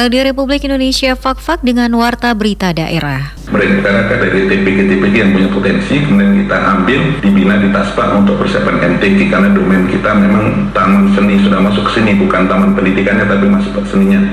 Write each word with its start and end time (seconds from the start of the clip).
Radio 0.00 0.24
Republik 0.24 0.64
Indonesia 0.64 1.12
Fak-Fak 1.12 1.60
dengan 1.60 1.92
Warta 1.92 2.32
Berita 2.32 2.72
Daerah. 2.72 3.36
Mereka 3.52 3.84
dari 4.08 4.48
TPG-TPG 4.48 5.12
yang 5.12 5.36
punya 5.36 5.48
potensi, 5.52 6.00
kemudian 6.00 6.40
kita 6.40 6.56
ambil, 6.56 7.20
dibina 7.20 7.60
di 7.60 7.68
Taspa 7.68 8.16
untuk 8.16 8.40
persiapan 8.40 8.96
MTQ 8.96 9.28
karena 9.28 9.52
domain 9.52 9.84
kita 9.92 10.16
memang 10.16 10.72
taman 10.72 11.12
seni 11.12 11.36
sudah 11.44 11.60
masuk 11.60 11.84
ke 11.84 12.00
sini, 12.00 12.16
bukan 12.16 12.48
taman 12.48 12.72
pendidikannya 12.72 13.28
tapi 13.28 13.44
masuk 13.52 13.76
ke 13.76 13.80
seninya. 13.92 14.24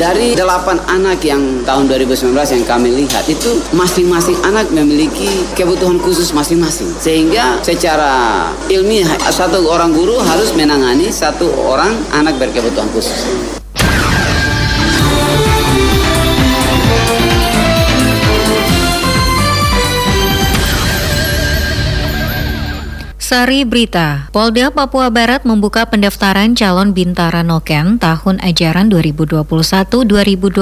Dari 0.00 0.32
delapan 0.32 0.80
anak 0.88 1.20
yang 1.20 1.68
tahun 1.68 1.92
2019 1.92 2.32
yang 2.32 2.64
kami 2.64 2.88
lihat 3.04 3.28
itu 3.28 3.60
masing-masing 3.76 4.40
anak 4.40 4.72
memiliki 4.72 5.44
kebutuhan 5.52 6.00
khusus 6.00 6.32
masing-masing. 6.32 6.88
Sehingga 6.96 7.60
secara 7.60 8.48
ilmiah 8.72 9.20
satu 9.28 9.68
orang 9.68 9.92
guru 9.92 10.16
harus 10.24 10.56
menangani 10.56 11.12
satu 11.12 11.52
orang 11.68 11.92
anak 12.16 12.40
berkebutuhan 12.40 12.88
khusus. 12.96 13.59
Sari 23.30 23.62
Berita, 23.62 24.26
Polda 24.34 24.74
Papua 24.74 25.06
Barat 25.06 25.46
membuka 25.46 25.86
pendaftaran 25.86 26.58
calon 26.58 26.90
Bintara 26.90 27.46
Noken 27.46 28.02
tahun 28.02 28.42
ajaran 28.42 28.90
2021-2022 28.90 30.58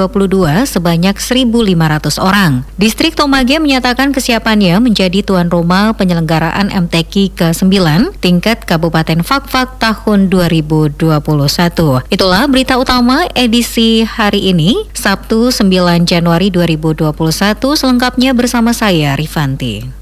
sebanyak 0.69 1.17
1.500 1.17 2.21
orang. 2.21 2.69
Distrik 2.77 3.17
Tomage 3.17 3.57
menyatakan 3.57 4.13
kesiapannya 4.13 4.85
menjadi 4.85 5.25
tuan 5.25 5.49
rumah 5.49 5.97
penyelenggaraan 5.97 6.69
MTQ 6.69 7.41
ke-9 7.41 7.73
tingkat 8.21 8.69
Kabupaten 8.69 9.25
Fakfak 9.25 9.81
tahun 9.81 10.29
2021. 10.29 11.01
Itulah 12.13 12.45
berita 12.53 12.77
utama 12.77 13.25
edisi 13.33 14.05
hari 14.05 14.53
ini, 14.53 14.85
Sabtu 14.93 15.49
9 15.57 16.05
Januari 16.05 16.53
2021, 16.53 17.17
selengkapnya 17.81 18.37
bersama 18.37 18.77
saya, 18.77 19.17
Rifanti. 19.17 19.98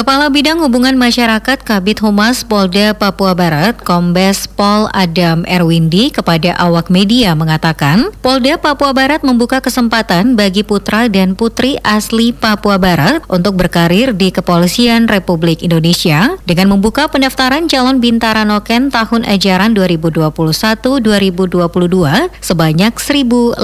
Kepala 0.00 0.32
Bidang 0.32 0.64
Hubungan 0.64 0.96
Masyarakat 0.96 1.60
Kabit 1.60 2.00
Humas 2.00 2.40
Polda 2.40 2.96
Papua 2.96 3.36
Barat, 3.36 3.76
Kombes 3.84 4.48
Pol 4.48 4.88
Adam 4.96 5.44
Erwindi 5.44 6.08
kepada 6.08 6.56
awak 6.56 6.88
media 6.88 7.36
mengatakan, 7.36 8.08
Polda 8.24 8.56
Papua 8.56 8.96
Barat 8.96 9.20
membuka 9.20 9.60
kesempatan 9.60 10.40
bagi 10.40 10.64
putra 10.64 11.04
dan 11.12 11.36
putri 11.36 11.76
asli 11.84 12.32
Papua 12.32 12.80
Barat 12.80 13.20
untuk 13.28 13.60
berkarir 13.60 14.16
di 14.16 14.32
Kepolisian 14.32 15.04
Republik 15.04 15.60
Indonesia 15.60 16.32
dengan 16.48 16.72
membuka 16.72 17.04
pendaftaran 17.04 17.68
calon 17.68 18.00
Bintara 18.00 18.48
Noken 18.48 18.88
tahun 18.88 19.28
ajaran 19.28 19.76
2021-2022 19.76 21.60
sebanyak 22.40 22.96
1.500 22.96 23.60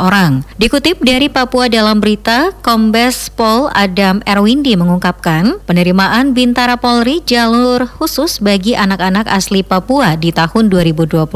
orang. 0.00 0.40
Dikutip 0.56 1.04
dari 1.04 1.28
Papua 1.28 1.68
dalam 1.68 2.00
berita, 2.00 2.56
Kombes 2.64 3.28
Pol 3.28 3.68
Adam 3.76 4.24
Erwindi 4.24 4.72
mengungkapkan, 4.72 5.65
Penerimaan 5.66 6.30
Bintara 6.30 6.78
Polri 6.78 7.26
jalur 7.26 7.90
khusus 7.90 8.38
bagi 8.38 8.78
anak-anak 8.78 9.26
asli 9.26 9.66
Papua 9.66 10.14
di 10.14 10.30
tahun 10.30 10.70
2021 10.70 11.26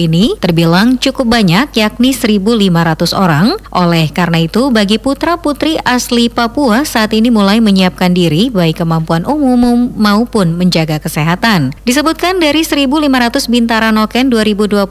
ini 0.00 0.40
terbilang 0.40 0.96
cukup 0.96 1.28
banyak 1.28 1.68
yakni 1.76 2.16
1.500 2.16 3.12
orang. 3.12 3.60
Oleh 3.76 4.08
karena 4.08 4.40
itu 4.40 4.72
bagi 4.72 4.96
putra-putri 4.96 5.76
asli 5.84 6.32
Papua 6.32 6.88
saat 6.88 7.12
ini 7.12 7.28
mulai 7.28 7.60
menyiapkan 7.60 8.16
diri 8.16 8.48
baik 8.48 8.80
kemampuan 8.80 9.28
umum 9.28 9.92
maupun 10.00 10.56
menjaga 10.56 10.96
kesehatan. 10.96 11.76
Disebutkan 11.84 12.40
dari 12.40 12.64
1.500 12.64 12.88
Bintara 13.52 13.92
Noken 13.92 14.32
2021, 14.32 14.88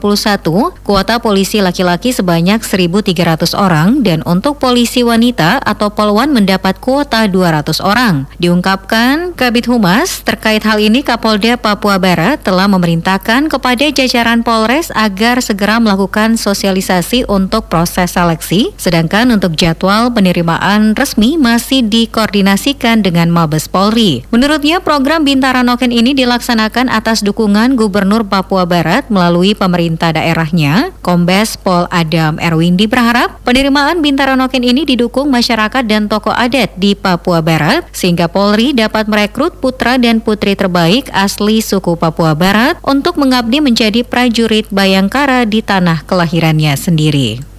kuota 0.86 1.18
polisi 1.18 1.58
laki-laki 1.58 2.14
sebanyak 2.14 2.62
1.300 2.62 3.58
orang 3.58 4.06
dan 4.06 4.22
untuk 4.22 4.62
polisi 4.62 5.02
wanita 5.02 5.58
atau 5.66 5.90
polwan 5.90 6.30
mendapat 6.30 6.78
kuota 6.78 7.26
200 7.26 7.82
orang. 7.82 8.30
Diungkap 8.38 8.83
Diungkapkan 8.84 9.32
Kabit 9.32 9.64
Humas 9.64 10.20
terkait 10.28 10.60
hal 10.60 10.76
ini 10.76 11.00
Kapolda 11.00 11.56
Papua 11.56 11.96
Barat 11.96 12.44
telah 12.44 12.68
memerintahkan 12.68 13.48
kepada 13.48 13.88
jajaran 13.88 14.44
Polres 14.44 14.92
agar 14.92 15.40
segera 15.40 15.80
melakukan 15.80 16.36
sosialisasi 16.36 17.24
untuk 17.24 17.72
proses 17.72 18.12
seleksi, 18.12 18.76
sedangkan 18.76 19.32
untuk 19.32 19.56
jadwal 19.56 20.12
penerimaan 20.12 20.92
resmi 20.92 21.40
masih 21.40 21.80
dikoordinasikan 21.80 23.00
dengan 23.00 23.32
Mabes 23.32 23.72
Polri. 23.72 24.28
Menurutnya 24.28 24.84
program 24.84 25.24
Bintara 25.24 25.64
Noken 25.64 25.88
ini 25.88 26.12
dilaksanakan 26.12 26.92
atas 26.92 27.24
dukungan 27.24 27.80
Gubernur 27.80 28.28
Papua 28.28 28.68
Barat 28.68 29.08
melalui 29.08 29.56
pemerintah 29.56 30.12
daerahnya. 30.12 30.92
Kombes 31.00 31.56
Pol 31.56 31.88
Adam 31.88 32.36
Erwindi 32.36 32.84
berharap 32.84 33.40
penerimaan 33.48 34.04
Bintara 34.04 34.36
Noken 34.36 34.60
ini 34.60 34.84
didukung 34.84 35.32
masyarakat 35.32 35.88
dan 35.88 36.04
tokoh 36.04 36.36
adat 36.36 36.76
di 36.76 36.92
Papua 36.92 37.40
Barat 37.40 37.88
sehingga 37.96 38.28
Polri 38.28 38.73
dapat 38.74 39.06
merekrut 39.06 39.56
putra 39.62 39.96
dan 39.96 40.18
putri 40.18 40.58
terbaik 40.58 41.08
asli 41.14 41.62
suku 41.62 41.94
Papua 41.94 42.34
Barat 42.34 42.76
untuk 42.82 43.16
mengabdi 43.16 43.62
menjadi 43.62 44.02
prajurit 44.02 44.66
Bayangkara 44.68 45.46
di 45.46 45.62
tanah 45.62 46.02
kelahirannya 46.04 46.74
sendiri. 46.74 47.53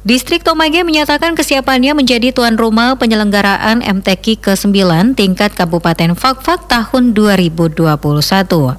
Distrik 0.00 0.40
Tomage 0.40 0.80
menyatakan 0.80 1.36
kesiapannya 1.36 1.92
menjadi 1.92 2.32
tuan 2.32 2.56
rumah 2.56 2.96
penyelenggaraan 2.96 3.84
MTQ 3.84 4.40
ke-9 4.40 5.12
tingkat 5.12 5.52
Kabupaten 5.52 6.16
Fakfak 6.16 6.72
tahun 6.72 7.12
2021. 7.12 7.84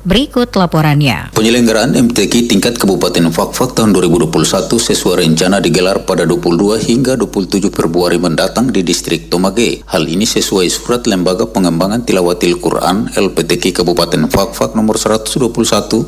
Berikut 0.02 0.50
laporannya. 0.58 1.30
Penyelenggaraan 1.38 1.94
MTQ 1.94 2.50
tingkat 2.50 2.82
Kabupaten 2.82 3.30
Fakfak 3.30 3.78
tahun 3.78 3.94
2021 4.02 4.66
sesuai 4.66 5.22
rencana 5.22 5.62
digelar 5.62 6.02
pada 6.10 6.26
22 6.26 6.90
hingga 6.90 7.14
27 7.14 7.70
Februari 7.70 8.18
mendatang 8.18 8.74
di 8.74 8.82
Distrik 8.82 9.30
Tomage. 9.30 9.86
Hal 9.94 10.10
ini 10.10 10.26
sesuai 10.26 10.66
surat 10.74 11.06
Lembaga 11.06 11.46
Pengembangan 11.46 12.02
Tilawatil 12.02 12.58
Quran 12.58 13.14
LPTQ 13.14 13.86
Kabupaten 13.86 14.26
Fakfak 14.26 14.74
nomor 14.74 14.98
121 14.98 15.38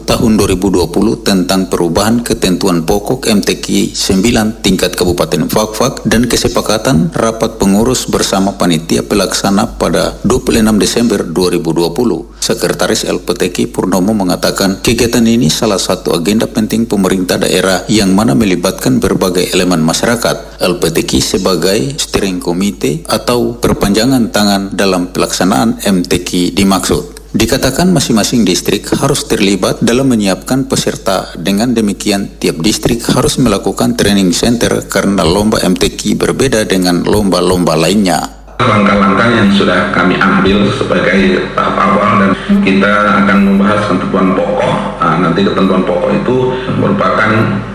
tahun 0.10 0.32
2020 0.42 0.90
tentang 1.22 1.70
perubahan 1.70 2.26
ketentuan 2.26 2.82
pokok 2.82 3.30
MTQ 3.30 3.94
9 3.94 4.66
tingkat 4.66 4.90
Kabupaten 4.90 5.03
Kabupaten 5.04 5.52
Fakfak 5.52 6.08
dan 6.08 6.32
kesepakatan 6.32 7.12
rapat 7.12 7.60
pengurus 7.60 8.08
bersama 8.08 8.56
panitia 8.56 9.04
pelaksana 9.04 9.76
pada 9.76 10.16
26 10.24 10.64
Desember 10.80 11.28
2020. 11.28 12.40
Sekretaris 12.40 13.04
LPTK 13.04 13.68
Purnomo 13.68 14.16
mengatakan 14.16 14.80
kegiatan 14.80 15.28
ini 15.28 15.52
salah 15.52 15.76
satu 15.76 16.16
agenda 16.16 16.48
penting 16.48 16.88
pemerintah 16.88 17.36
daerah 17.36 17.84
yang 17.92 18.16
mana 18.16 18.32
melibatkan 18.32 19.04
berbagai 19.04 19.52
elemen 19.52 19.84
masyarakat. 19.84 20.64
LPTK 20.64 21.20
sebagai 21.20 22.00
steering 22.00 22.40
committee 22.40 23.04
atau 23.04 23.60
perpanjangan 23.60 24.32
tangan 24.32 24.72
dalam 24.72 25.12
pelaksanaan 25.12 25.84
MTQ 25.84 26.56
dimaksud. 26.56 27.13
Dikatakan 27.34 27.90
masing-masing 27.90 28.46
distrik 28.46 28.86
harus 28.94 29.26
terlibat 29.26 29.82
dalam 29.82 30.06
menyiapkan 30.06 30.70
peserta. 30.70 31.34
Dengan 31.34 31.74
demikian, 31.74 32.38
tiap 32.38 32.62
distrik 32.62 33.02
harus 33.10 33.42
melakukan 33.42 33.98
training 33.98 34.30
center 34.30 34.86
karena 34.86 35.26
lomba 35.26 35.58
MTQ 35.66 36.14
berbeda 36.14 36.62
dengan 36.70 37.02
lomba-lomba 37.02 37.74
lainnya. 37.74 38.22
Langkah-langkah 38.62 39.34
yang 39.34 39.50
sudah 39.50 39.90
kami 39.90 40.14
ambil 40.22 40.62
sebagai 40.78 41.50
tahap 41.58 41.74
awal 41.74 42.22
dan 42.22 42.32
kita 42.62 43.26
akan 43.26 43.38
membahas 43.50 43.82
ketentuan 43.90 44.38
pokok. 44.38 44.74
Nah, 45.02 45.16
nanti 45.26 45.42
ketentuan 45.42 45.82
pokok 45.90 46.12
itu 46.14 46.38
merupakan 46.78 47.30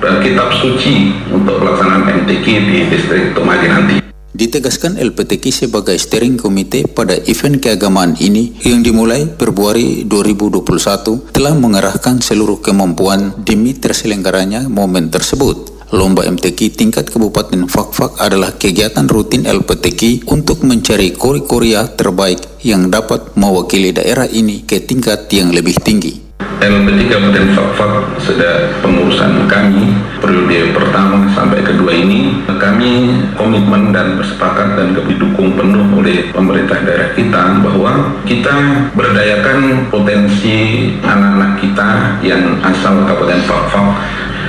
eh, 0.06 0.18
kitab 0.22 0.54
suci 0.54 1.18
untuk 1.34 1.58
pelaksanaan 1.58 2.06
MTQ 2.22 2.46
di 2.46 2.78
distrik 2.94 3.34
Tomagi 3.34 3.66
nanti. 3.66 4.07
Ditegaskan 4.38 5.02
LPTK 5.02 5.50
sebagai 5.50 5.98
steering 5.98 6.38
komite 6.38 6.86
pada 6.86 7.18
event 7.26 7.58
keagamaan 7.58 8.14
ini 8.22 8.54
yang 8.62 8.86
dimulai 8.86 9.26
Februari 9.34 10.06
2021 10.06 11.34
telah 11.34 11.58
mengerahkan 11.58 12.22
seluruh 12.22 12.62
kemampuan 12.62 13.34
demi 13.42 13.74
terselenggaranya 13.74 14.70
momen 14.70 15.10
tersebut. 15.10 15.82
Lomba 15.90 16.22
MTQ 16.22 16.70
tingkat 16.70 17.10
Kabupaten 17.10 17.66
Fakfak 17.66 18.14
adalah 18.22 18.54
kegiatan 18.54 19.10
rutin 19.10 19.42
LPTK 19.42 20.30
untuk 20.30 20.62
mencari 20.62 21.18
kori-korea 21.18 21.90
terbaik 21.90 22.62
yang 22.62 22.94
dapat 22.94 23.34
mewakili 23.34 23.90
daerah 23.90 24.30
ini 24.30 24.62
ke 24.62 24.86
tingkat 24.86 25.26
yang 25.34 25.50
lebih 25.50 25.82
tinggi. 25.82 26.27
LP3 26.58 27.06
Kabupaten 27.06 27.46
Fakfak 27.54 27.92
sudah 28.18 28.74
pengurusan 28.82 29.46
kami 29.46 29.94
periode 30.18 30.74
pertama 30.74 31.30
sampai 31.30 31.62
kedua 31.62 31.94
ini. 31.94 32.42
Kami 32.46 32.78
kami 32.78 33.10
komitmen 33.34 33.90
dan 33.90 34.14
bersepakat 34.14 34.78
dan 34.78 34.94
didukung 34.94 35.58
penuh 35.58 35.82
oleh 35.98 36.30
pemerintah 36.30 36.78
daerah 36.86 37.10
kita 37.10 37.58
bahwa 37.58 38.14
kita 38.22 38.86
berdayakan 38.94 39.90
potensi 39.90 40.90
anak-anak 41.02 41.58
kita 41.58 42.20
yang 42.22 42.54
asal 42.62 43.02
Kabupaten 43.02 43.42
Fakfak 43.50 43.88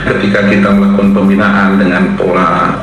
ketika 0.08 0.48
kita 0.48 0.70
melakukan 0.72 1.12
pembinaan 1.16 1.80
dengan 1.80 2.04
pola 2.16 2.76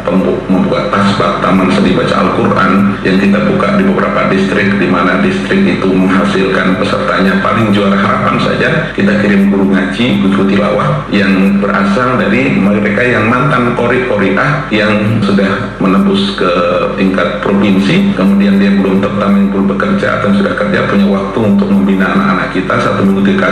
membuka 0.47 0.89
tasbak 0.93 1.41
Taman 1.43 1.69
Seni 1.73 1.97
Baca 1.97 2.17
Al-Quran 2.27 2.73
yang 3.03 3.17
kita 3.21 3.39
buka 3.49 3.77
di 3.79 3.83
beberapa 3.85 4.21
distrik 4.31 4.77
di 4.79 4.89
mana 4.89 5.21
distrik 5.21 5.63
itu 5.65 5.89
menghasilkan 5.91 6.79
pesertanya 6.81 7.41
paling 7.41 7.73
juara 7.73 7.97
harapan 7.97 8.37
saja 8.43 8.69
kita 8.95 9.13
kirim 9.23 9.51
guru 9.51 9.73
ngaji, 9.73 10.05
guru 10.25 10.43
tilawah 10.49 11.07
yang 11.11 11.59
berasal 11.63 12.19
dari 12.21 12.57
mereka 12.57 13.03
yang 13.03 13.29
mantan 13.29 13.75
kori 13.75 14.07
koriah 14.09 14.67
yang 14.71 15.21
sudah 15.23 15.77
menembus 15.81 16.37
ke 16.39 16.51
tingkat 16.97 17.41
provinsi. 17.43 18.15
Kemudian 18.17 18.59
dia 18.59 18.73
belum 18.77 19.03
tetap 19.03 19.31
belum 19.31 19.67
bekerja 19.77 20.23
atau 20.23 20.33
sudah 20.33 20.55
kerja 20.57 20.87
punya 20.89 21.07
waktu 21.11 21.39
untuk 21.39 21.69
membina 21.71 22.13
anak-anak 22.13 22.49
kita. 22.55 22.75
Satu 22.81 23.01
minggu 23.05 23.23
tiga, 23.35 23.49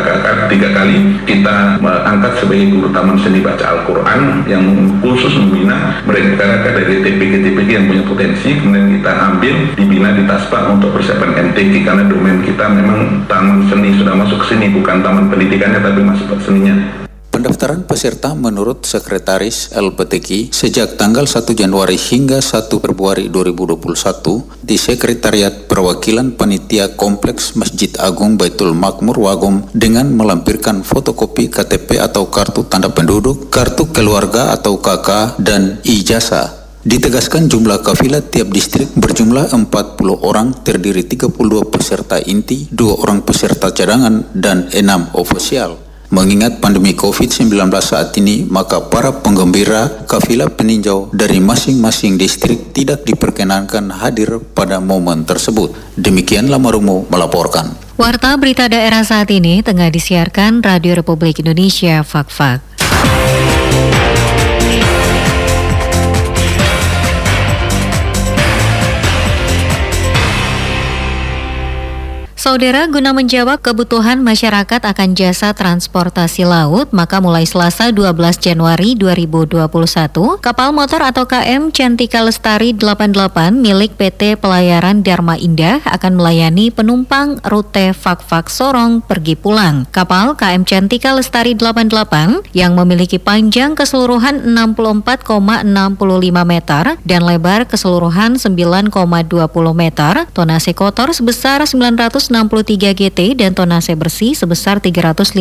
tiga 0.49 0.69
kali 0.73 0.97
kita 1.29 1.79
angkat 1.83 2.33
sebagai 2.41 2.67
guru 2.79 2.89
Taman 2.91 3.17
Seni 3.21 3.41
Baca 3.45 3.54
baca 3.55 3.67
Al-Quran 3.71 4.43
yang 4.51 4.67
khusus 4.99 5.31
membina 5.39 6.03
mereka 6.03 6.59
dari 6.67 6.99
TPG-TPG 7.07 7.71
yang 7.71 7.87
punya 7.87 8.03
potensi 8.03 8.59
kemudian 8.59 8.99
kita 8.99 9.13
ambil 9.15 9.55
dibina 9.79 10.11
di 10.11 10.27
Taspa 10.27 10.75
untuk 10.75 10.91
persiapan 10.99 11.55
MTQ 11.55 11.87
karena 11.87 12.03
domain 12.11 12.43
kita 12.43 12.67
memang 12.67 13.23
taman 13.31 13.71
seni 13.71 13.95
sudah 13.95 14.19
masuk 14.19 14.43
ke 14.43 14.47
sini 14.51 14.75
bukan 14.75 15.07
taman 15.07 15.31
pendidikannya 15.31 15.79
tapi 15.79 16.03
masuk 16.03 16.35
seninya 16.43 17.04
Pendaftaran 17.45 17.85
peserta 17.85 18.33
menurut 18.33 18.89
Sekretaris 18.89 19.69
LPTK 19.77 20.49
sejak 20.49 20.97
tanggal 20.97 21.29
1 21.29 21.45
Januari 21.53 22.01
hingga 22.01 22.41
1 22.41 22.73
Februari 22.73 23.29
2021 23.29 24.65
di 24.65 24.81
Sekretariat 24.81 25.69
Perwakilan 25.69 26.41
Panitia 26.41 26.97
Kompleks 26.97 27.53
Masjid 27.53 27.93
Agung 28.01 28.41
Baitul 28.41 28.73
Makmur 28.73 29.21
Wagom 29.21 29.61
dengan 29.77 30.09
melampirkan 30.17 30.81
fotokopi 30.81 31.53
KTP 31.53 32.01
atau 32.01 32.33
kartu 32.33 32.65
tanda 32.65 32.89
penduduk, 32.89 33.53
kartu 33.53 33.93
keluarga 33.93 34.57
atau 34.57 34.81
KK, 34.81 35.37
dan 35.37 35.85
ijazah. 35.85 36.49
Ditegaskan 36.81 37.53
jumlah 37.53 37.85
kafilah 37.85 38.25
tiap 38.25 38.49
distrik 38.57 38.89
berjumlah 38.97 39.53
40 39.53 40.01
orang 40.25 40.65
terdiri 40.65 41.05
32 41.05 41.29
peserta 41.69 42.17
inti, 42.25 42.73
2 42.73 43.05
orang 43.05 43.21
peserta 43.21 43.69
cadangan, 43.69 44.33
dan 44.33 44.73
6 44.73 45.13
ofisial. 45.13 45.85
Mengingat 46.15 46.63
pandemi 46.63 46.95
COVID-19 46.95 47.59
saat 47.83 48.15
ini, 48.23 48.47
maka 48.47 48.79
para 48.79 49.11
penggembira 49.11 50.07
kafilah 50.07 50.47
peninjau 50.47 51.11
dari 51.11 51.43
masing-masing 51.43 52.15
distrik 52.15 52.71
tidak 52.71 53.03
diperkenankan 53.03 53.91
hadir 53.91 54.39
pada 54.55 54.79
momen 54.79 55.27
tersebut. 55.27 55.75
Demikian 55.99 56.47
Lamarumo 56.47 57.03
melaporkan. 57.11 57.75
Warta 57.99 58.39
berita 58.39 58.71
daerah 58.71 59.03
saat 59.03 59.27
ini 59.35 59.59
tengah 59.67 59.91
disiarkan 59.91 60.63
Radio 60.63 60.95
Republik 61.03 61.43
Indonesia 61.43 62.07
Fak-Fak. 62.07 62.74
Saudara, 72.45 72.85
guna 72.93 73.17
menjawab 73.17 73.65
kebutuhan 73.65 74.21
masyarakat 74.21 74.85
akan 74.85 75.17
jasa 75.17 75.57
transportasi 75.57 76.45
laut, 76.45 76.93
maka 76.93 77.17
mulai 77.17 77.49
Selasa 77.49 77.89
12 77.89 78.21
Januari 78.37 78.93
2021, 79.01 79.65
kapal 80.45 80.77
motor 80.77 81.09
atau 81.09 81.25
KM 81.25 81.73
Cantika 81.73 82.21
Lestari 82.21 82.77
88 82.77 83.49
milik 83.49 83.97
PT 83.97 84.37
Pelayaran 84.37 85.01
Dharma 85.01 85.41
Indah 85.41 85.81
akan 85.89 86.21
melayani 86.21 86.69
penumpang 86.69 87.41
rute 87.49 87.97
Fak-Fak 87.97 88.53
Sorong 88.53 89.01
pergi 89.01 89.41
pulang. 89.41 89.89
Kapal 89.89 90.37
KM 90.37 90.69
Cantika 90.69 91.17
Lestari 91.17 91.57
88 91.57 92.45
yang 92.53 92.77
memiliki 92.77 93.17
panjang 93.17 93.73
keseluruhan 93.73 94.53
64,65 94.53 95.65
meter 96.45 97.01
dan 97.09 97.25
lebar 97.25 97.65
keseluruhan 97.65 98.37
9,20 98.37 98.93
meter, 99.73 100.29
tonase 100.37 100.77
kotor 100.77 101.09
sebesar 101.17 101.65
900 101.65 102.34
163 102.35 102.99
GT 102.99 103.39
dan 103.39 103.55
tonase 103.55 103.95
bersih 103.95 104.35
sebesar 104.35 104.83
358 104.83 105.39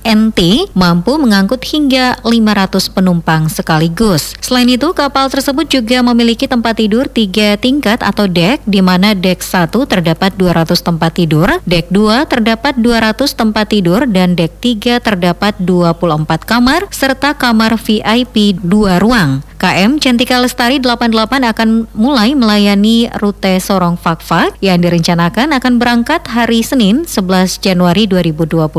NT 0.00 0.40
mampu 0.72 1.20
mengangkut 1.20 1.60
hingga 1.68 2.16
500 2.24 2.96
penumpang 2.96 3.52
sekaligus. 3.52 4.32
Selain 4.40 4.64
itu, 4.64 4.88
kapal 4.96 5.28
tersebut 5.28 5.68
juga 5.68 6.00
memiliki 6.00 6.48
tempat 6.48 6.80
tidur 6.80 7.04
tiga 7.12 7.60
tingkat 7.60 8.00
atau 8.00 8.24
deck 8.24 8.64
di 8.64 8.80
mana 8.80 9.12
deck 9.12 9.44
1 9.44 9.68
terdapat 9.84 10.32
200 10.40 10.72
tempat 10.80 11.12
tidur, 11.12 11.48
deck 11.68 11.92
2 11.92 12.24
terdapat 12.24 12.72
200 12.80 13.28
tempat 13.36 13.66
tidur 13.68 14.08
dan 14.08 14.32
deck 14.32 14.56
3 14.64 15.04
terdapat 15.04 15.52
24 15.60 16.48
kamar 16.48 16.88
serta 16.88 17.36
kamar 17.36 17.76
VIP 17.76 18.56
2 18.64 19.04
ruang. 19.04 19.47
KM 19.58 19.98
Cantika 19.98 20.38
Lestari 20.38 20.78
88 20.78 21.42
akan 21.42 21.90
mulai 21.90 22.38
melayani 22.38 23.10
rute 23.18 23.58
Sorong 23.58 23.98
Fakfak 23.98 24.54
yang 24.62 24.78
direncanakan 24.78 25.50
akan 25.50 25.82
berangkat 25.82 26.22
hari 26.30 26.62
Senin 26.62 27.02
11 27.02 27.58
Januari 27.58 28.06
2021 28.06 28.70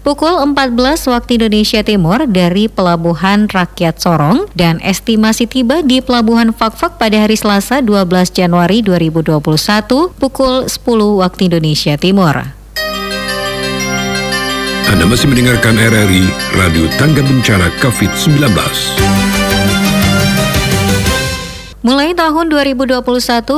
pukul 0.00 0.34
14 0.40 1.12
waktu 1.12 1.30
Indonesia 1.36 1.84
Timur 1.84 2.24
dari 2.24 2.64
Pelabuhan 2.64 3.44
Rakyat 3.44 4.00
Sorong 4.00 4.48
dan 4.56 4.80
estimasi 4.80 5.44
tiba 5.44 5.84
di 5.84 6.00
Pelabuhan 6.00 6.56
Fakfak 6.56 6.96
pada 6.96 7.28
hari 7.28 7.36
Selasa 7.36 7.84
12 7.84 8.32
Januari 8.32 8.80
2021 8.80 9.36
pukul 10.16 10.64
10 10.64 10.80
waktu 11.20 11.40
Indonesia 11.52 11.92
Timur. 12.00 12.56
Anda 14.86 15.04
masih 15.04 15.28
mendengarkan 15.28 15.76
RRI 15.76 16.24
Radio 16.56 16.88
Tangga 16.96 17.20
Bencana 17.20 17.68
COVID-19. 17.84 19.25
Mulai 21.86 22.18
tahun 22.18 22.50
2021, 22.50 22.98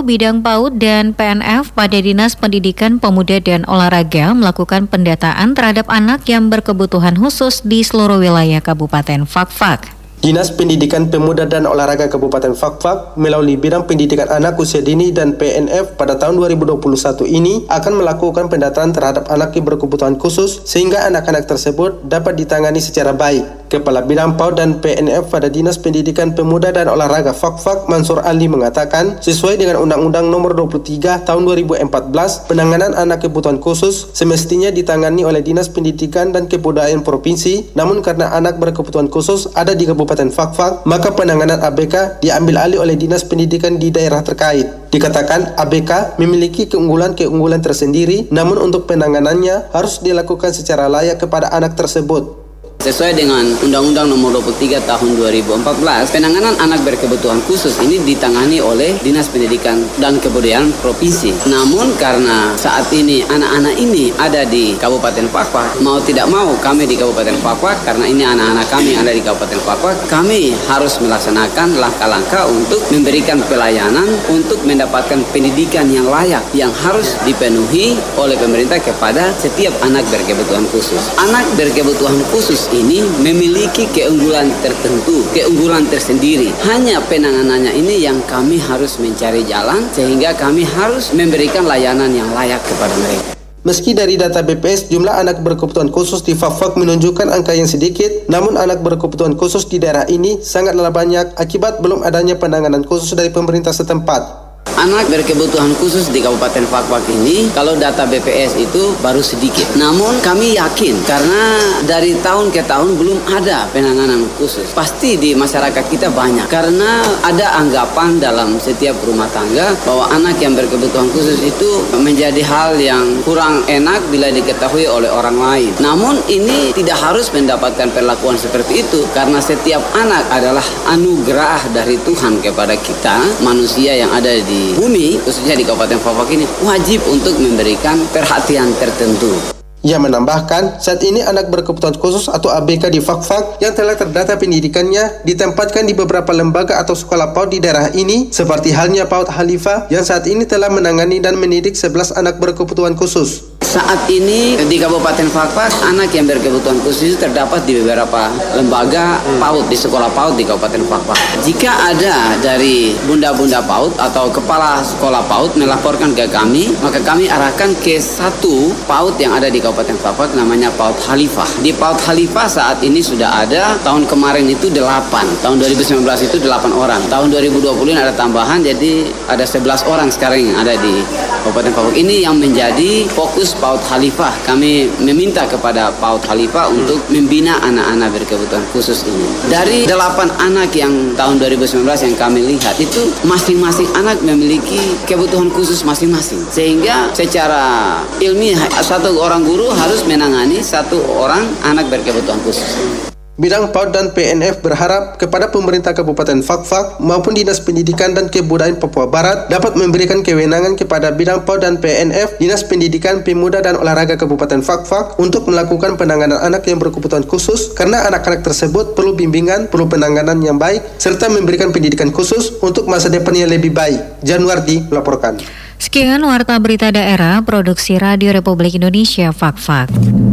bidang 0.05 0.45
PAUD 0.45 0.77
dan 0.77 1.17
PNF 1.17 1.73
pada 1.73 1.97
Dinas 1.97 2.37
Pendidikan 2.37 3.01
Pemuda 3.01 3.41
dan 3.41 3.65
Olahraga 3.65 4.37
melakukan 4.37 4.85
pendataan 4.85 5.57
terhadap 5.57 5.89
anak 5.89 6.29
yang 6.29 6.53
berkebutuhan 6.53 7.17
khusus 7.17 7.65
di 7.65 7.81
seluruh 7.81 8.21
wilayah 8.21 8.61
Kabupaten 8.61 9.25
Fakfak. 9.25 9.97
Dinas 10.19 10.51
Pendidikan 10.51 11.07
Pemuda 11.09 11.47
dan 11.47 11.63
Olahraga 11.63 12.11
Kabupaten 12.11 12.51
Fakfak 12.51 13.15
melalui 13.15 13.55
bidang 13.55 13.87
pendidikan 13.87 14.27
anak 14.29 14.59
usia 14.59 14.83
dini 14.83 15.15
dan 15.15 15.39
PNF 15.39 15.95
pada 15.95 16.19
tahun 16.19 16.43
2021 16.43 17.23
ini 17.33 17.65
akan 17.71 18.03
melakukan 18.03 18.51
pendataan 18.51 18.91
terhadap 18.91 19.31
anak 19.31 19.55
yang 19.55 19.65
berkebutuhan 19.65 20.19
khusus 20.19 20.67
sehingga 20.67 21.07
anak-anak 21.07 21.47
tersebut 21.47 22.03
dapat 22.05 22.35
ditangani 22.35 22.83
secara 22.83 23.15
baik. 23.15 23.68
Kepala 23.69 24.01
Bidang 24.01 24.41
PAUD 24.41 24.57
dan 24.57 24.81
PNF 24.81 25.29
pada 25.29 25.53
Dinas 25.53 25.77
Pendidikan 25.77 26.33
Pemuda 26.33 26.73
dan 26.73 26.89
Olahraga 26.89 27.37
Fakfak 27.37 27.85
Mansur 27.87 28.25
Ali 28.25 28.49
mengatakan 28.49 29.21
sesuai 29.21 29.61
dengan 29.61 29.79
Undang-Undang 29.85 30.27
Nomor 30.33 30.57
23 30.57 31.29
Tahun 31.29 31.43
2014 31.45 32.49
penanganan 32.49 32.97
anak 32.97 33.29
kebutuhan 33.29 33.61
khusus 33.61 34.09
semestinya 34.17 34.73
ditangani 34.73 35.29
oleh 35.29 35.45
Dinas 35.45 35.69
Pendidikan 35.69 36.33
dan 36.33 36.49
Kebudayaan 36.49 37.05
Provinsi 37.05 37.77
namun 37.77 38.01
karena 38.01 38.33
anak 38.33 38.57
berkebutuhan 38.57 39.13
khusus 39.13 39.53
ada 39.53 39.77
di 39.77 39.85
Kabupaten 39.85 40.33
Fakfak, 40.33 40.89
maka 40.89 41.13
penanganan 41.13 41.61
ABK 41.61 42.25
diambil 42.25 42.65
alih 42.65 42.81
oleh 42.81 42.97
Dinas 42.97 43.27
Pendidikan 43.27 43.77
di 43.77 43.93
daerah 43.93 44.25
terkait. 44.25 44.89
Dikatakan 44.89 45.59
ABK 45.61 46.17
memiliki 46.17 46.65
keunggulan-keunggulan 46.71 47.61
tersendiri, 47.61 48.31
namun 48.33 48.57
untuk 48.57 48.89
penanganannya 48.89 49.75
harus 49.75 50.01
dilakukan 50.01 50.57
secara 50.57 50.89
layak 50.89 51.21
kepada 51.21 51.53
anak 51.53 51.77
tersebut. 51.77 52.38
Sesuai 52.79 53.19
dengan 53.19 53.43
Undang-Undang 53.59 54.07
Nomor 54.07 54.39
23 54.39 54.79
Tahun 54.87 55.11
2014, 55.19 56.15
penanganan 56.15 56.55
anak 56.63 56.87
berkebutuhan 56.87 57.43
khusus 57.43 57.75
ini 57.83 57.99
ditangani 58.07 58.63
oleh 58.63 58.95
Dinas 59.03 59.27
Pendidikan 59.27 59.83
dan 59.99 60.23
Kebudayaan 60.23 60.71
Provinsi. 60.79 61.35
Namun 61.51 61.99
karena 61.99 62.55
saat 62.55 62.87
ini 62.95 63.27
anak-anak 63.27 63.75
ini 63.83 64.15
ada 64.15 64.47
di 64.47 64.79
Kabupaten 64.79 65.27
Fakfak, 65.27 65.83
mau 65.83 65.99
tidak 65.99 66.31
mau 66.31 66.55
kami 66.63 66.87
di 66.87 66.95
Kabupaten 66.95 67.35
Fakfak 67.43 67.83
karena 67.83 68.07
ini 68.07 68.23
anak-anak 68.23 68.71
kami 68.71 68.95
ada 68.95 69.11
di 69.11 69.27
Kabupaten 69.27 69.59
Fakfak, 69.59 69.97
kami 70.07 70.55
harus 70.71 71.03
melaksanakan 71.03 71.83
langkah-langkah 71.83 72.47
untuk 72.47 72.79
memberikan 72.95 73.43
pelayanan 73.51 74.07
untuk 74.31 74.63
mendapatkan 74.63 75.19
pendidikan 75.35 75.91
yang 75.91 76.07
layak 76.07 76.47
yang 76.55 76.71
harus 76.87 77.19
dipenuhi 77.27 77.99
oleh 78.15 78.39
pemerintah 78.39 78.79
kepada 78.79 79.35
setiap 79.35 79.75
anak 79.83 80.07
berkebutuhan 80.15 80.63
khusus. 80.71 81.11
Anak 81.19 81.43
berkebutuhan 81.59 82.23
khusus 82.31 82.69
ini 82.79 83.03
memiliki 83.19 83.91
keunggulan 83.91 84.47
tertentu, 84.63 85.27
keunggulan 85.35 85.83
tersendiri. 85.91 86.55
Hanya 86.63 87.03
penanganannya 87.03 87.75
ini 87.75 88.07
yang 88.07 88.23
kami 88.31 88.63
harus 88.63 89.03
mencari 89.03 89.43
jalan 89.43 89.91
sehingga 89.91 90.39
kami 90.39 90.63
harus 90.63 91.11
memberikan 91.11 91.67
layanan 91.67 92.15
yang 92.15 92.31
layak 92.31 92.63
kepada 92.63 92.95
mereka. 93.03 93.35
Meski 93.67 93.93
dari 93.93 94.15
data 94.15 94.41
BPS 94.41 94.89
jumlah 94.89 95.13
anak 95.13 95.45
berkebutuhan 95.45 95.93
khusus 95.93 96.25
di 96.25 96.33
Fak-Fak 96.33 96.79
menunjukkan 96.79 97.29
angka 97.29 97.53
yang 97.53 97.69
sedikit, 97.69 98.25
namun 98.31 98.57
anak 98.57 98.81
berkebutuhan 98.81 99.37
khusus 99.37 99.67
di 99.69 99.83
daerah 99.83 100.07
ini 100.09 100.41
sangatlah 100.41 100.89
banyak 100.89 101.37
akibat 101.37 101.83
belum 101.85 102.01
adanya 102.01 102.39
penanganan 102.41 102.87
khusus 102.87 103.13
dari 103.13 103.29
pemerintah 103.29 103.75
setempat. 103.75 104.48
Anak 104.77 105.09
berkebutuhan 105.09 105.73
khusus 105.81 106.13
di 106.13 106.21
Kabupaten 106.21 106.69
Fakfak 106.69 107.07
ini, 107.09 107.49
kalau 107.57 107.79
data 107.79 108.05
BPS 108.05 108.61
itu 108.61 108.93
baru 109.01 109.25
sedikit. 109.25 109.65
Namun 109.79 110.21
kami 110.21 110.59
yakin 110.59 110.99
karena 111.07 111.57
dari 111.87 112.19
tahun 112.19 112.51
ke 112.51 112.67
tahun 112.67 112.99
belum 112.99 113.19
ada 113.31 113.71
penanganan 113.71 114.27
khusus. 114.37 114.75
Pasti 114.75 115.15
di 115.15 115.33
masyarakat 115.33 115.85
kita 115.89 116.11
banyak 116.11 116.51
karena 116.51 117.01
ada 117.23 117.63
anggapan 117.63 118.19
dalam 118.19 118.59
setiap 118.59 118.99
rumah 119.07 119.31
tangga 119.31 119.73
bahwa 119.87 120.11
anak 120.11 120.43
yang 120.43 120.59
berkebutuhan 120.59 121.07
khusus 121.15 121.39
itu 121.41 121.87
menjadi 121.95 122.43
hal 122.43 122.75
yang 122.77 123.07
kurang 123.23 123.63
enak 123.71 124.03
bila 124.11 124.27
diketahui 124.35 124.91
oleh 124.91 125.09
orang 125.09 125.39
lain. 125.39 125.73
Namun 125.79 126.19
ini 126.27 126.75
tidak 126.75 126.99
harus 126.99 127.31
mendapatkan 127.31 127.95
perlakuan 127.95 128.35
seperti 128.35 128.83
itu 128.83 129.07
karena 129.15 129.39
setiap 129.39 129.81
anak 129.95 130.27
adalah 130.35 130.65
anugerah 130.91 131.71
dari 131.71 131.95
Tuhan 132.03 132.43
kepada 132.43 132.75
kita 132.75 133.45
manusia 133.45 133.95
yang 133.95 134.11
ada 134.11 134.35
di 134.35 134.58
bumi, 134.77 135.21
khususnya 135.23 135.55
di 135.55 135.65
Kabupaten 135.65 135.99
Fafak 136.01 136.29
ini, 136.35 136.45
wajib 136.65 137.01
untuk 137.11 137.35
memberikan 137.39 137.99
perhatian 138.11 138.71
tertentu. 138.79 139.59
Ia 139.87 139.95
menambahkan, 139.95 140.83
saat 140.83 140.99
ini 141.07 141.23
anak 141.23 141.55
berkebutuhan 141.55 141.95
khusus 142.03 142.27
atau 142.27 142.51
ABK 142.51 142.91
di 142.91 142.99
Fakfak 142.99 143.63
yang 143.63 143.79
telah 143.79 143.95
terdata 143.95 144.35
pendidikannya 144.35 145.23
ditempatkan 145.23 145.87
di 145.87 145.95
beberapa 145.95 146.35
lembaga 146.35 146.83
atau 146.83 146.99
sekolah 146.99 147.31
PAUD 147.31 147.49
di 147.55 147.59
daerah 147.63 147.87
ini, 147.95 148.27
seperti 148.35 148.75
halnya 148.75 149.07
PAUD 149.07 149.31
Khalifah 149.31 149.87
yang 149.87 150.03
saat 150.03 150.27
ini 150.27 150.43
telah 150.51 150.67
menangani 150.67 151.23
dan 151.23 151.39
mendidik 151.39 151.79
11 151.79 152.19
anak 152.19 152.43
berkebutuhan 152.43 152.99
khusus. 152.99 153.58
Saat 153.59 154.07
ini 154.07 154.55
di 154.55 154.77
Kabupaten 154.79 155.29
Fakfak 155.29 155.83
anak 155.83 156.15
yang 156.15 156.31
berkebutuhan 156.31 156.79
khusus 156.81 157.19
terdapat 157.19 157.67
di 157.67 157.77
beberapa 157.77 158.31
lembaga 158.55 159.19
PAUD 159.37 159.67
di 159.67 159.75
sekolah 159.75 160.09
PAUD 160.15 160.39
di 160.39 160.47
Kabupaten 160.47 160.87
Fakfak. 160.87 161.19
Jika 161.43 161.91
ada 161.91 162.39
dari 162.39 162.95
bunda-bunda 163.05 163.59
PAUD 163.67 163.99
atau 163.99 164.31
kepala 164.31 164.79
sekolah 164.81 165.27
PAUD 165.27 165.59
melaporkan 165.59 166.15
ke 166.15 166.31
kami, 166.31 166.71
maka 166.81 167.03
kami 167.03 167.27
arahkan 167.27 167.75
ke 167.83 167.99
satu 167.99 168.71
PAUD 168.87 169.19
yang 169.19 169.35
ada 169.35 169.51
di 169.51 169.59
Kabupaten 169.59 169.99
Fakfak 170.01 170.39
namanya 170.39 170.71
PAUD 170.73 170.95
Khalifah. 171.05 171.59
Di 171.59 171.75
PAUD 171.75 171.99
Khalifah 171.99 172.47
saat 172.47 172.79
ini 172.87 173.03
sudah 173.03 173.43
ada 173.43 173.75
tahun 173.83 174.07
kemarin 174.07 174.47
itu 174.47 174.71
8, 174.71 175.45
tahun 175.45 175.59
2019 175.59 176.07
itu 176.25 176.41
8 176.41 176.73
orang. 176.73 177.03
Tahun 177.11 177.27
2020 177.27 177.91
ini 177.91 178.01
ada 178.01 178.15
tambahan 178.15 178.63
jadi 178.63 179.13
ada 179.27 179.43
11 179.43 179.83
orang 179.91 180.09
sekarang 180.09 180.47
yang 180.47 180.57
ada 180.63 180.79
di 180.79 181.05
Kabupaten 181.43 181.75
Fakfak. 181.75 181.97
Ini 181.99 182.25
yang 182.25 182.41
menjadi 182.41 183.05
fokus 183.13 183.48
PAUD 183.57 183.81
Khalifah. 183.89 184.33
Kami 184.45 184.91
meminta 185.01 185.49
kepada 185.49 185.89
PAUD 185.97 186.21
Khalifah 186.27 186.69
untuk 186.69 187.01
membina 187.09 187.57
anak-anak 187.65 188.21
berkebutuhan 188.21 188.65
khusus 188.75 189.09
ini. 189.09 189.29
Dari 189.49 189.89
delapan 189.89 190.29
anak 190.37 190.75
yang 190.77 191.17
tahun 191.17 191.41
2019 191.41 191.85
yang 191.85 192.17
kami 192.21 192.41
lihat 192.45 192.77
itu 192.77 193.09
masing-masing 193.25 193.89
anak 193.97 194.21
memiliki 194.21 194.99
kebutuhan 195.09 195.49
khusus 195.49 195.81
masing-masing. 195.87 196.45
Sehingga 196.53 197.13
secara 197.17 197.99
ilmiah 198.21 198.61
satu 198.85 199.17
orang 199.17 199.45
guru 199.45 199.73
harus 199.73 200.05
menangani 200.05 200.61
satu 200.61 201.01
orang 201.17 201.49
anak 201.65 201.89
berkebutuhan 201.89 202.41
khusus. 202.45 203.08
Bidang 203.39 203.71
PAUD 203.71 203.95
dan 203.95 204.11
PNF 204.11 204.67
berharap 204.67 205.15
kepada 205.15 205.47
pemerintah 205.47 205.95
Kabupaten 205.95 206.43
Fakfak 206.43 206.99
maupun 206.99 207.39
Dinas 207.39 207.63
Pendidikan 207.63 208.11
dan 208.11 208.27
Kebudayaan 208.27 208.83
Papua 208.83 209.07
Barat 209.07 209.47
dapat 209.47 209.79
memberikan 209.79 210.27
kewenangan 210.27 210.75
kepada 210.75 211.15
bidang 211.15 211.47
PAUD 211.47 211.63
dan 211.63 211.79
PNF 211.79 212.35
Dinas 212.43 212.67
Pendidikan 212.67 213.23
Pemuda 213.23 213.63
dan 213.63 213.79
Olahraga 213.79 214.19
Kabupaten 214.19 214.59
Fakfak 214.59 215.23
untuk 215.23 215.47
melakukan 215.47 215.95
penanganan 215.95 216.43
anak 216.43 216.67
yang 216.67 216.83
berkebutuhan 216.83 217.23
khusus 217.31 217.71
karena 217.79 218.11
anak-anak 218.11 218.43
tersebut 218.43 218.99
perlu 218.99 219.15
bimbingan, 219.15 219.71
perlu 219.71 219.87
penanganan 219.87 220.43
yang 220.43 220.59
baik 220.59 220.83
serta 220.99 221.31
memberikan 221.31 221.71
pendidikan 221.71 222.11
khusus 222.11 222.59
untuk 222.59 222.91
masa 222.91 223.07
depan 223.07 223.39
yang 223.39 223.55
lebih 223.55 223.71
baik. 223.71 224.19
Januardi 224.27 224.83
melaporkan. 224.91 225.39
Sekian 225.79 226.27
Warta 226.27 226.59
Berita 226.59 226.91
Daerah 226.91 227.39
Produksi 227.47 228.03
Radio 228.03 228.35
Republik 228.35 228.75
Indonesia 228.75 229.31
Fakfak. 229.31 229.95
-Fak. 229.95 230.28